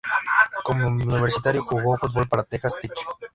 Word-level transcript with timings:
Como 0.63 0.87
universitario, 0.87 1.63
jugó 1.63 1.95
fútbol 1.95 2.27
para 2.27 2.41
Texas 2.41 2.73
Tech. 2.81 2.91